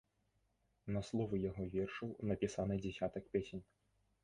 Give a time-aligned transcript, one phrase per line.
[0.95, 3.65] На словы яго вершаў напісаны дзясятак песень.